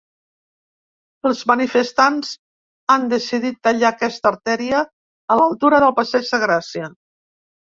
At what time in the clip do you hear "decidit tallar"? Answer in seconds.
3.13-3.91